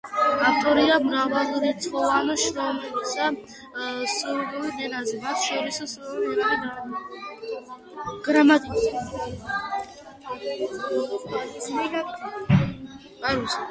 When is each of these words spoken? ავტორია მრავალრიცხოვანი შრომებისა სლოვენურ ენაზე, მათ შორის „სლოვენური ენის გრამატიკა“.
ავტორია 0.49 0.93
მრავალრიცხოვანი 1.01 2.37
შრომებისა 2.43 3.27
სლოვენურ 4.13 4.79
ენაზე, 4.85 5.19
მათ 5.25 5.43
შორის 5.49 5.77
„სლოვენური 5.91 6.47
ენის 6.53 7.67
გრამატიკა“. 8.29 9.03